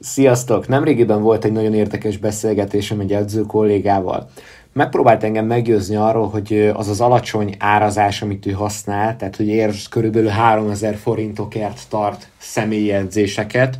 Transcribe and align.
Sziasztok! 0.00 0.68
Nemrégiben 0.68 1.22
volt 1.22 1.44
egy 1.44 1.52
nagyon 1.52 1.74
érdekes 1.74 2.16
beszélgetésem 2.16 3.00
egy 3.00 3.12
edző 3.12 3.42
kollégával. 3.42 4.30
Megpróbált 4.72 5.24
engem 5.24 5.46
meggyőzni 5.46 5.96
arról, 5.96 6.28
hogy 6.28 6.70
az 6.74 6.88
az 6.88 7.00
alacsony 7.00 7.54
árazás, 7.58 8.22
amit 8.22 8.46
ő 8.46 8.50
használ, 8.50 9.16
tehát 9.16 9.36
hogy 9.36 9.46
ér 9.46 9.74
körülbelül 9.90 10.28
3000 10.28 10.96
forintokért 10.96 11.80
tart 11.88 12.28
személyi 12.38 12.92
edzéseket, 12.92 13.78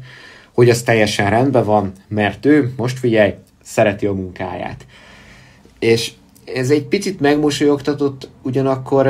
hogy 0.55 0.71
az 0.71 0.83
teljesen 0.83 1.31
rendben 1.31 1.65
van, 1.65 1.93
mert 2.09 2.47
ő, 2.47 2.73
most 2.77 2.99
figyelj, 2.99 3.35
szereti 3.63 4.07
a 4.07 4.13
munkáját. 4.13 4.87
És 5.79 6.13
ez 6.55 6.71
egy 6.71 6.85
picit 6.85 7.21
megmosolyogtatott, 7.21 8.29
ugyanakkor 8.43 9.07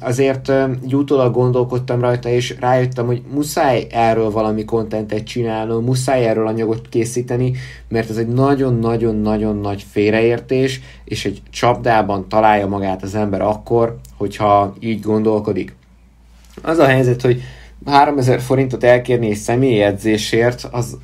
azért 0.00 0.52
utólag 0.92 1.32
gondolkodtam 1.32 2.00
rajta, 2.00 2.28
és 2.28 2.56
rájöttem, 2.60 3.06
hogy 3.06 3.22
muszáj 3.34 3.86
erről 3.90 4.30
valami 4.30 4.64
kontentet 4.64 5.24
csinálnom, 5.24 5.84
muszáj 5.84 6.26
erről 6.26 6.46
anyagot 6.46 6.88
készíteni, 6.88 7.52
mert 7.88 8.10
ez 8.10 8.16
egy 8.16 8.28
nagyon-nagyon-nagyon 8.28 9.56
nagy 9.56 9.86
félreértés, 9.90 10.80
és 11.04 11.24
egy 11.24 11.42
csapdában 11.50 12.28
találja 12.28 12.66
magát 12.66 13.02
az 13.02 13.14
ember 13.14 13.40
akkor, 13.40 13.98
hogyha 14.16 14.74
így 14.80 15.00
gondolkodik. 15.00 15.74
Az 16.62 16.78
a 16.78 16.86
helyzet, 16.86 17.22
hogy 17.22 17.42
3000 17.84 18.40
forintot 18.40 18.84
elkérni 18.84 19.30
egy 19.30 19.36
személyedzésért, 19.36 20.68
az, 20.70 20.98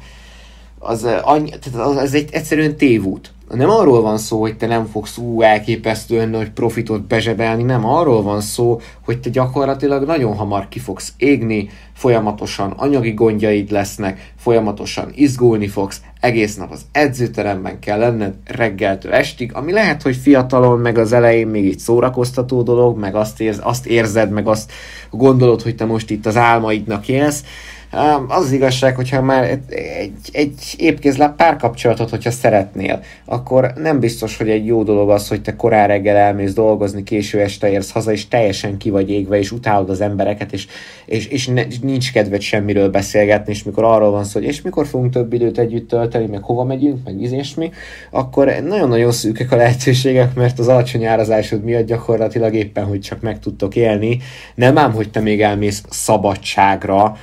az, 0.79 1.07
annyi, 1.23 1.49
tehát 1.49 1.89
az, 1.89 1.97
az 1.97 2.15
egy 2.15 2.29
egyszerűen 2.33 2.77
tévút 2.77 3.33
nem 3.55 3.71
arról 3.71 4.03
van 4.03 4.19
szó, 4.19 4.41
hogy 4.41 4.57
te 4.57 4.67
nem 4.67 4.87
fogsz 4.87 5.17
ú, 5.17 5.43
elképesztően 5.43 6.29
nagy 6.29 6.51
profitot 6.51 7.07
bezsebelni, 7.07 7.63
nem 7.63 7.87
arról 7.87 8.23
van 8.23 8.41
szó, 8.41 8.81
hogy 9.05 9.21
te 9.21 9.31
gyakorlatilag 9.31 10.05
nagyon 10.07 10.35
hamar 10.35 10.69
ki 10.69 10.79
fogsz 10.79 11.13
égni, 11.17 11.69
folyamatosan 11.93 12.71
anyagi 12.71 13.13
gondjaid 13.13 13.71
lesznek, 13.71 14.33
folyamatosan 14.37 15.11
izgulni 15.15 15.69
fogsz, 15.69 16.01
egész 16.21 16.57
nap 16.57 16.71
az 16.71 16.81
edzőteremben 16.93 17.79
kell 17.79 17.99
lenned 17.99 18.35
reggeltől 18.45 19.13
estig, 19.13 19.55
ami 19.55 19.73
lehet, 19.73 20.03
hogy 20.03 20.17
fiatalon, 20.17 20.79
meg 20.79 20.99
az 20.99 21.13
elején 21.13 21.47
még 21.47 21.65
így 21.65 21.79
szórakoztató 21.79 22.63
dolog, 22.63 22.99
meg 22.99 23.15
azt, 23.15 23.41
érz, 23.41 23.61
azt 23.63 23.87
érzed, 23.87 24.31
meg 24.31 24.49
azt 24.49 24.73
gondolod, 25.11 25.63
hogy 25.63 25.75
te 25.75 25.85
most 25.85 26.11
itt 26.11 26.27
az 26.27 26.37
álmaidnak 26.37 27.09
élsz, 27.09 27.45
az 28.29 28.45
az 28.49 28.53
igazság, 28.53 28.97
hogyha 28.97 29.23
már 29.23 29.45
egy, 29.45 29.61
egy, 30.33 30.75
épkézláb 30.77 31.37
párkapcsolatot, 31.37 32.11
hogyha 32.11 32.31
szeretnél, 32.31 33.03
akkor 33.25 33.73
nem 33.77 34.01
biztos, 34.01 34.37
hogy 34.37 34.51
egy 34.51 34.67
jó 34.67 34.83
dolog 34.83 35.11
az, 35.11 35.29
hogy 35.29 35.43
te 35.43 35.57
korán 35.57 35.87
reggel 35.87 36.17
elmész 36.17 36.53
dolgozni, 36.53 37.03
késő 37.03 37.41
este 37.41 37.71
érsz 37.71 37.91
haza, 37.91 38.13
és 38.13 38.29
teljesen 38.29 38.77
ki 38.77 38.91
vagy 38.91 39.11
égve, 39.11 39.39
és 39.39 39.53
utálod 39.53 39.91
az 39.91 40.01
embereket, 40.01 40.53
és, 40.53 40.67
és, 41.07 41.27
és 41.27 41.47
ne, 41.47 41.63
nincs 41.83 42.13
kedved 42.13 42.41
semmiről 42.41 42.91
beszélgetni, 42.91 43.53
és 43.53 43.63
mikor 43.63 43.85
arról 43.85 44.11
van 44.11 44.25
szó, 44.25 44.41
hogy 44.41 44.49
és 44.49 44.63
mikor 44.63 44.87
fogunk 44.87 45.13
több 45.13 45.33
időt 45.33 45.59
együtt 45.59 45.89
tölteni, 45.89 46.27
meg 46.27 46.43
hova 46.43 46.65
megyünk, 46.65 47.05
meg 47.05 47.17
mi, 47.57 47.71
akkor 48.11 48.47
nagyon-nagyon 48.47 49.13
szűkek 49.13 49.53
a 49.53 49.57
lehetőségek, 49.57 50.35
mert 50.35 50.59
az 50.59 50.69
alacsony 50.69 51.05
árazásod 51.05 51.65
miatt 51.65 51.87
gyakorlatilag 51.87 52.55
éppen, 52.55 52.85
hogy 52.85 53.01
csak 53.01 53.21
meg 53.21 53.39
tudtok 53.39 53.77
élni. 53.77 54.19
Nem 54.55 54.79
ám, 54.79 54.93
hogy 54.93 55.11
te 55.11 55.21
még 55.21 55.43
elmész 55.43 55.83
szabadságra, 55.89 57.17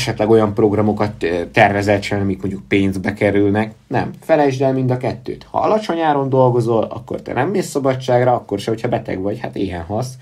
esetleg 0.00 0.30
olyan 0.30 0.54
programokat 0.54 1.26
tervezel 1.52 2.00
csinálni, 2.00 2.24
amik 2.24 2.40
mondjuk 2.40 2.68
pénzbe 2.68 3.12
kerülnek. 3.12 3.74
Nem, 3.86 4.10
felejtsd 4.20 4.62
el 4.62 4.72
mind 4.72 4.90
a 4.90 4.96
kettőt. 4.96 5.46
Ha 5.50 5.58
alacsony 5.58 6.00
áron 6.00 6.28
dolgozol, 6.28 6.82
akkor 6.82 7.22
te 7.22 7.32
nem 7.32 7.48
mész 7.48 7.66
szabadságra, 7.66 8.34
akkor 8.34 8.58
se, 8.58 8.70
hogyha 8.70 8.88
beteg 8.88 9.20
vagy, 9.20 9.38
hát 9.40 9.56
éhen 9.56 9.82
hasz. 9.82 10.14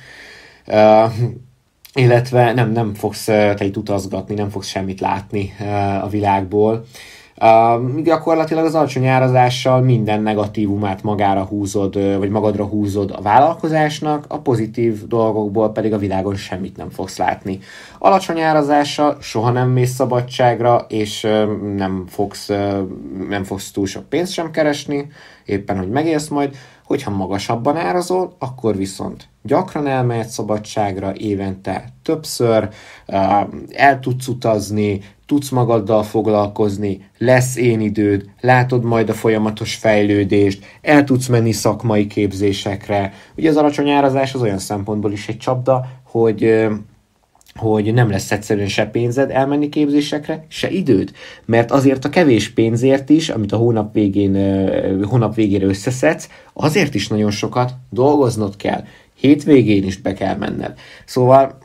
Uh, 0.67 1.13
illetve 1.95 2.53
nem, 2.53 2.73
nem 2.73 2.95
fogsz 2.95 3.25
te 3.25 3.65
itt 3.65 3.77
utazgatni, 3.77 4.35
nem 4.35 4.49
fogsz 4.49 4.69
semmit 4.69 5.01
látni 5.01 5.55
uh, 5.61 6.05
a 6.05 6.09
világból. 6.09 6.73
Uh, 6.73 6.87
gyakorlatilag 8.03 8.65
az 8.65 8.75
alacsony 8.75 9.07
árazással 9.07 9.81
minden 9.81 10.23
negatívumát 10.23 11.03
magára 11.03 11.45
húzod, 11.45 12.19
vagy 12.19 12.31
magadra 12.31 12.65
húzod 12.65 13.11
a 13.11 13.21
vállalkozásnak, 13.21 14.25
a 14.29 14.39
pozitív 14.39 15.07
dolgokból 15.07 15.73
pedig 15.73 15.93
a 15.93 15.99
világon 15.99 16.35
semmit 16.35 16.77
nem 16.77 16.91
fogsz 16.91 17.19
látni. 17.19 17.59
Alacsony 17.99 18.41
árazással 18.41 19.17
soha 19.21 19.51
nem 19.51 19.69
mész 19.69 19.95
szabadságra, 19.95 20.87
és 20.89 21.27
nem 21.77 22.05
fogsz, 22.09 22.49
nem 23.29 23.45
fogsz 23.45 23.71
túl 23.71 23.87
sok 23.87 24.09
pénzt 24.09 24.33
sem 24.33 24.51
keresni, 24.51 25.07
éppen 25.45 25.79
hogy 25.79 25.89
megélsz 25.89 26.29
majd, 26.29 26.57
hogyha 26.85 27.11
magasabban 27.11 27.77
árazol, 27.77 28.33
akkor 28.39 28.77
viszont 28.77 29.29
gyakran 29.49 29.87
elmehetsz 29.87 30.33
szabadságra 30.33 31.13
évente 31.17 31.85
többször, 32.03 32.69
el 33.71 34.01
tudsz 34.01 34.29
utazni, 34.29 35.01
tudsz 35.27 35.49
magaddal 35.49 36.03
foglalkozni, 36.03 37.11
lesz 37.19 37.57
én 37.57 37.81
időd, 37.81 38.25
látod 38.41 38.85
majd 38.85 39.09
a 39.09 39.15
folyamatos 39.15 39.75
fejlődést, 39.75 40.65
el 40.83 41.05
tudsz 41.05 41.27
menni 41.27 41.53
szakmai 41.53 42.07
képzésekre. 42.07 43.13
Ugye 43.37 43.49
az 43.49 43.57
alacsony 43.57 43.91
árazás 43.91 44.35
az 44.35 44.43
olyan 44.43 44.59
szempontból 44.59 45.13
is 45.13 45.29
egy 45.29 45.39
csapda, 45.39 45.87
hogy 46.05 46.69
hogy 47.55 47.95
nem 47.95 48.11
lesz 48.11 48.31
egyszerűen 48.31 48.69
se 48.69 48.87
pénzed 48.87 49.31
elmenni 49.31 49.69
képzésekre, 49.69 50.45
se 50.49 50.71
időd. 50.71 51.13
Mert 51.45 51.71
azért 51.71 52.05
a 52.05 52.09
kevés 52.09 52.51
pénzért 52.51 53.11
is, 53.11 53.29
amit 53.29 53.53
a 53.53 53.57
hónap, 53.57 53.95
végén, 53.95 54.35
hónap 55.05 55.35
végére 55.35 55.67
összeszedsz, 55.67 56.29
azért 56.53 56.95
is 56.95 57.09
nagyon 57.09 57.31
sokat 57.31 57.73
dolgoznod 57.91 58.57
kell. 58.57 58.85
Hétvégén 59.21 59.85
is 59.85 59.97
be 59.97 60.13
kell 60.13 60.37
menned. 60.37 60.79
Szóval 61.05 61.59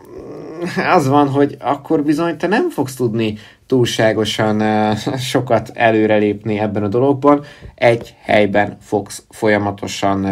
az 0.94 1.08
van, 1.08 1.30
hogy 1.30 1.58
akkor 1.60 2.04
bizony 2.04 2.38
te 2.38 2.48
nem 2.48 2.70
fogsz 2.70 2.96
tudni 2.96 3.38
túlságosan 3.68 4.64
sokat 5.18 5.72
előrelépni 5.74 6.60
ebben 6.60 6.84
a 6.84 6.88
dologban. 6.88 7.44
Egy 7.76 8.16
helyben 8.22 8.78
fogsz 8.82 9.24
folyamatosan 9.30 10.28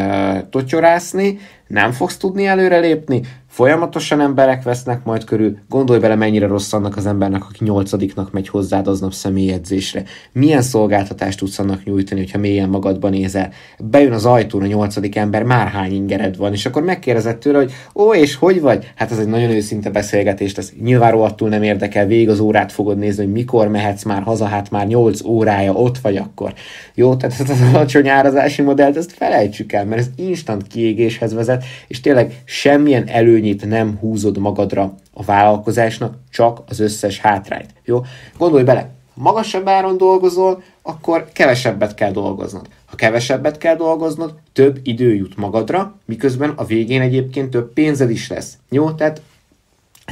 totyorászni, 0.50 1.40
nem 1.68 1.92
fogsz 1.92 2.18
tudni 2.18 2.46
előrelépni, 2.46 3.22
Folyamatosan 3.52 4.22
emberek 4.22 4.64
vesznek 4.64 5.04
majd 5.04 5.24
körül, 5.24 5.58
gondolj 5.70 6.00
bele 6.00 6.16
mennyire 6.16 6.48
rossz 6.48 6.74
annak 6.74 6.98
az 6.98 7.06
embernek, 7.06 7.44
aki 7.44 7.64
nyolcadiknak 7.64 8.32
megy 8.32 8.48
hozzád 8.48 8.88
aznap 8.88 9.14
személyedzésre. 9.14 10.04
Milyen 10.32 10.62
szolgáltatást 10.62 11.40
tudsz 11.40 11.60
annak 11.60 11.84
nyújtani, 11.84 12.20
hogyha 12.20 12.38
mélyen 12.38 12.70
magadban 12.70 13.12
nézel. 13.12 13.52
Bejön 13.80 14.12
az 14.12 14.26
ajtón 14.26 14.62
a 14.62 14.66
nyolcadik 14.66 15.16
ember, 15.16 15.44
már 15.44 15.68
hány 15.68 15.94
ingered 15.94 16.38
van, 16.38 16.54
és 16.54 16.66
akkor 16.66 16.84
megkérdezed 16.84 17.38
tőle, 17.38 17.58
hogy 17.58 17.72
ó, 17.96 18.14
és 18.14 18.36
hogy 18.36 18.62
vagy? 18.62 18.92
Hát 18.96 19.12
ez 19.12 19.20
egy 19.20 19.28
nagyon 19.28 19.50
őszinte 19.50 19.90
beszélgetés, 19.90 20.54
ez 20.54 20.72
nyilván 20.82 21.12
rohadtul 21.12 21.50
nem 21.50 21.64
érdekel, 21.64 22.06
végig 22.06 22.30
az 22.30 22.40
órát 22.40 22.72
fogod 22.72 22.98
nézni, 22.98 23.24
hogy 23.24 23.34
mikor 23.34 23.68
mehetsz 23.68 24.04
már 24.04 24.22
haza, 24.22 24.46
hát 24.46 24.70
már 24.70 24.88
8 24.88 25.24
órája 25.24 25.74
ott 25.74 25.98
vagy 25.98 26.18
akkor. 26.18 26.54
Jó, 26.96 27.16
tehát 27.16 27.40
ez 27.40 27.50
az 27.50 27.62
alacsony 27.74 28.08
árazási 28.08 28.62
modellt, 28.62 28.98
ezt 28.98 29.12
felejtsük 29.12 29.72
el, 29.72 29.86
mert 29.86 30.02
ez 30.02 30.10
instant 30.16 30.68
kiégéshez 30.68 31.34
vezet, 31.34 31.64
és 31.88 32.00
tényleg 32.00 32.42
semmilyen 32.46 33.08
elő 33.08 33.40
előnyét 33.42 33.66
nem 33.66 33.98
húzod 34.00 34.38
magadra 34.38 34.96
a 35.14 35.24
vállalkozásnak, 35.24 36.16
csak 36.30 36.62
az 36.68 36.80
összes 36.80 37.20
hátrányt. 37.20 37.74
Jó? 37.84 38.02
Gondolj 38.38 38.64
bele, 38.64 38.90
magasabb 39.14 39.68
áron 39.68 39.98
dolgozol, 39.98 40.64
akkor 40.82 41.30
kevesebbet 41.34 41.94
kell 41.94 42.12
dolgoznod. 42.12 42.68
Ha 42.86 42.96
kevesebbet 42.96 43.58
kell 43.58 43.76
dolgoznod, 43.76 44.34
több 44.54 44.80
idő 44.84 45.16
jut 45.16 45.38
magadra, 45.38 45.96
miközben 46.06 46.50
a 46.56 46.66
végén 46.66 47.02
egyébként 47.02 47.50
több 47.50 47.74
pénzed 47.74 48.10
is 48.10 48.30
lesz. 48.30 48.58
Jó? 48.70 48.92
Tehát 48.92 49.22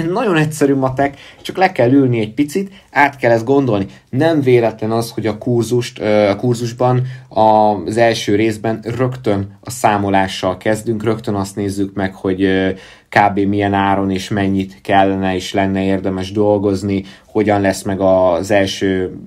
nagyon 0.07 0.35
egyszerű 0.35 0.75
matek, 0.75 1.17
csak 1.41 1.57
le 1.57 1.71
kell 1.71 1.91
ülni 1.91 2.19
egy 2.19 2.33
picit, 2.33 2.71
át 2.91 3.15
kell 3.15 3.31
ezt 3.31 3.45
gondolni. 3.45 3.85
Nem 4.09 4.41
véletlen 4.41 4.91
az, 4.91 5.11
hogy 5.11 5.27
a 5.27 5.37
kurzust, 5.37 5.99
a 5.99 6.35
kurzusban 6.35 7.01
az 7.29 7.97
első 7.97 8.35
részben 8.35 8.79
rögtön 8.83 9.57
a 9.61 9.69
számolással 9.69 10.57
kezdünk, 10.57 11.03
rögtön 11.03 11.35
azt 11.35 11.55
nézzük 11.55 11.93
meg, 11.93 12.13
hogy 12.13 12.47
kb. 13.09 13.39
milyen 13.39 13.73
áron 13.73 14.11
és 14.11 14.29
mennyit 14.29 14.81
kellene 14.81 15.35
és 15.35 15.53
lenne 15.53 15.83
érdemes 15.83 16.31
dolgozni, 16.31 17.03
hogyan 17.25 17.61
lesz 17.61 17.81
meg 17.81 17.99
az 17.99 18.51
első 18.51 19.17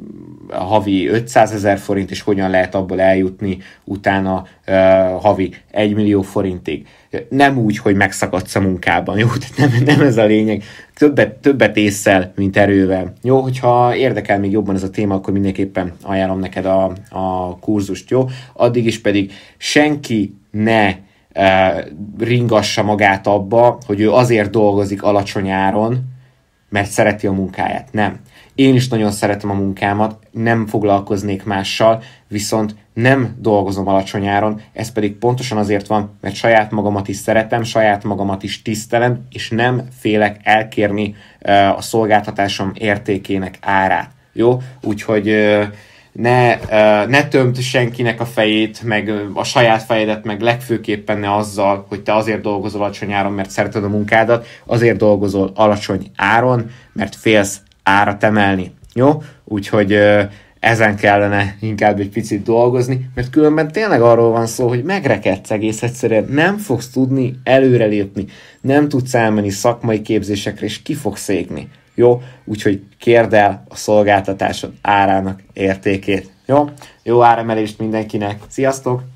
havi 0.52 1.08
500 1.08 1.52
ezer 1.52 1.78
forint, 1.78 2.10
és 2.10 2.20
hogyan 2.20 2.50
lehet 2.50 2.74
abból 2.74 3.00
eljutni 3.00 3.58
utána 3.84 4.46
uh, 4.66 4.74
havi 5.20 5.54
1 5.70 5.94
millió 5.94 6.22
forintig. 6.22 6.86
Nem 7.28 7.58
úgy, 7.58 7.78
hogy 7.78 7.94
megszakadsz 7.94 8.54
a 8.54 8.60
munkában, 8.60 9.18
jó? 9.18 9.26
Tehát 9.26 9.72
nem, 9.72 9.82
nem 9.84 10.06
ez 10.06 10.16
a 10.16 10.24
lényeg. 10.24 10.62
Többet, 10.94 11.34
többet 11.34 11.76
észszel, 11.76 12.32
mint 12.36 12.56
erővel. 12.56 13.12
Jó, 13.22 13.40
hogyha 13.40 13.96
érdekel 13.96 14.38
még 14.38 14.50
jobban 14.50 14.74
ez 14.74 14.82
a 14.82 14.90
téma, 14.90 15.14
akkor 15.14 15.32
mindenképpen 15.32 15.92
ajánlom 16.02 16.38
neked 16.38 16.64
a, 16.66 16.92
a 17.10 17.58
kurzust, 17.58 18.10
jó? 18.10 18.28
Addig 18.52 18.86
is 18.86 19.00
pedig 19.00 19.32
senki 19.56 20.34
ne 20.50 20.94
ringassa 22.18 22.82
magát 22.82 23.26
abba, 23.26 23.78
hogy 23.86 24.00
ő 24.00 24.12
azért 24.12 24.50
dolgozik 24.50 25.02
alacsony 25.02 25.50
áron, 25.50 26.10
mert 26.68 26.90
szereti 26.90 27.26
a 27.26 27.32
munkáját. 27.32 27.88
Nem. 27.92 28.20
Én 28.54 28.74
is 28.74 28.88
nagyon 28.88 29.10
szeretem 29.10 29.50
a 29.50 29.54
munkámat, 29.54 30.18
nem 30.30 30.66
foglalkoznék 30.66 31.44
mással, 31.44 32.02
viszont 32.28 32.74
nem 32.94 33.36
dolgozom 33.38 33.88
alacsony 33.88 34.26
áron, 34.26 34.60
ez 34.72 34.92
pedig 34.92 35.16
pontosan 35.16 35.58
azért 35.58 35.86
van, 35.86 36.18
mert 36.20 36.34
saját 36.34 36.70
magamat 36.70 37.08
is 37.08 37.16
szeretem, 37.16 37.62
saját 37.62 38.04
magamat 38.04 38.42
is 38.42 38.62
tisztelem, 38.62 39.26
és 39.30 39.50
nem 39.50 39.82
félek 39.98 40.40
elkérni 40.42 41.14
uh, 41.40 41.76
a 41.76 41.80
szolgáltatásom 41.80 42.72
értékének 42.74 43.58
árát. 43.60 44.10
Jó? 44.32 44.60
Úgyhogy 44.82 45.28
uh, 45.28 45.64
ne, 46.12 46.54
ne 47.04 47.28
tömd 47.28 47.60
senkinek 47.60 48.20
a 48.20 48.24
fejét, 48.24 48.82
meg 48.82 49.12
a 49.34 49.44
saját 49.44 49.82
fejedet, 49.82 50.24
meg 50.24 50.40
legfőképpen 50.40 51.18
ne 51.18 51.34
azzal, 51.34 51.86
hogy 51.88 52.02
te 52.02 52.14
azért 52.14 52.40
dolgozol 52.40 52.80
alacsony 52.80 53.12
áron, 53.12 53.32
mert 53.32 53.50
szereted 53.50 53.84
a 53.84 53.88
munkádat, 53.88 54.46
azért 54.66 54.96
dolgozol 54.96 55.52
alacsony 55.54 56.10
áron, 56.16 56.70
mert 56.92 57.16
félsz 57.16 57.60
árat 57.82 58.24
emelni. 58.24 58.74
Jó? 58.94 59.22
Úgyhogy 59.44 59.98
ezen 60.60 60.96
kellene 60.96 61.56
inkább 61.60 62.00
egy 62.00 62.08
picit 62.08 62.42
dolgozni, 62.42 63.10
mert 63.14 63.30
különben 63.30 63.72
tényleg 63.72 64.02
arról 64.02 64.30
van 64.30 64.46
szó, 64.46 64.68
hogy 64.68 64.82
megrekedsz 64.82 65.50
egész 65.50 65.82
egyszerűen, 65.82 66.28
nem 66.30 66.56
fogsz 66.56 66.88
tudni 66.88 67.34
előrelépni, 67.44 68.26
nem 68.60 68.88
tudsz 68.88 69.14
elmenni 69.14 69.50
szakmai 69.50 70.02
képzésekre, 70.02 70.66
és 70.66 70.82
ki 70.82 70.94
fogsz 70.94 71.28
égni. 71.28 71.68
Jó? 71.94 72.22
Úgyhogy 72.44 72.82
kérd 72.98 73.34
el 73.34 73.64
a 73.68 73.76
szolgáltatásod 73.76 74.72
árának 74.82 75.42
értékét. 75.52 76.30
Jó? 76.46 76.68
Jó 77.02 77.22
áremelést 77.22 77.78
mindenkinek. 77.78 78.40
Sziasztok! 78.48 79.11